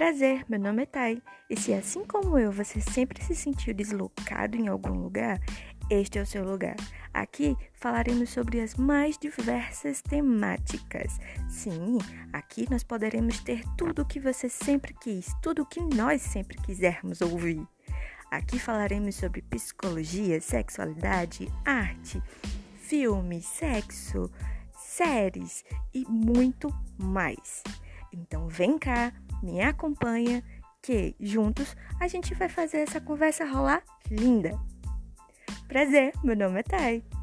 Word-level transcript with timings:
Prazer, 0.00 0.46
meu 0.48 0.58
nome 0.58 0.84
é 0.84 0.86
Thay. 0.86 1.22
E 1.50 1.60
se 1.60 1.74
assim 1.74 2.06
como 2.06 2.38
eu 2.38 2.50
você 2.50 2.80
sempre 2.80 3.22
se 3.22 3.34
sentiu 3.34 3.74
deslocado 3.74 4.56
em 4.56 4.66
algum 4.66 4.94
lugar, 4.94 5.38
este 5.90 6.18
é 6.18 6.22
o 6.22 6.26
seu 6.26 6.42
lugar. 6.42 6.74
Aqui 7.12 7.54
falaremos 7.74 8.30
sobre 8.30 8.62
as 8.62 8.76
mais 8.76 9.18
diversas 9.18 10.00
temáticas. 10.00 11.18
Sim, 11.50 11.98
aqui 12.32 12.66
nós 12.70 12.82
poderemos 12.82 13.40
ter 13.40 13.62
tudo 13.76 14.00
o 14.00 14.06
que 14.06 14.18
você 14.18 14.48
sempre 14.48 14.94
quis, 14.94 15.34
tudo 15.42 15.60
o 15.60 15.66
que 15.66 15.82
nós 15.94 16.22
sempre 16.22 16.56
quisermos 16.56 17.20
ouvir. 17.20 17.62
Aqui 18.30 18.58
falaremos 18.58 19.16
sobre 19.16 19.42
psicologia, 19.42 20.40
sexualidade, 20.40 21.46
arte, 21.62 22.22
filme, 22.74 23.42
sexo, 23.42 24.30
séries 24.74 25.62
e 25.92 26.06
muito 26.08 26.74
mais. 26.96 27.62
Então 28.12 28.48
vem 28.48 28.78
cá, 28.78 29.12
me 29.42 29.60
acompanha 29.62 30.42
que 30.82 31.14
juntos 31.20 31.76
a 32.00 32.08
gente 32.08 32.34
vai 32.34 32.48
fazer 32.48 32.78
essa 32.78 33.00
conversa 33.00 33.44
rolar 33.44 33.82
linda. 34.10 34.58
Prazer, 35.68 36.12
meu 36.24 36.36
nome 36.36 36.60
é 36.60 36.62
Thay. 36.62 37.19